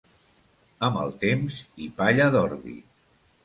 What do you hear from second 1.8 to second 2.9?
i palla d'ordi.